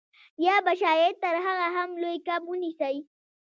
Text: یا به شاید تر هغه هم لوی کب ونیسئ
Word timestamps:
یا 0.45 0.55
به 0.65 0.73
شاید 0.81 1.15
تر 1.21 1.35
هغه 1.45 1.67
هم 1.77 1.89
لوی 2.01 2.17
کب 2.27 2.41
ونیسئ 2.49 2.95